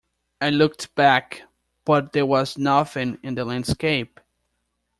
[0.41, 1.43] I looked back,
[1.85, 4.19] but there was nothing in the landscape.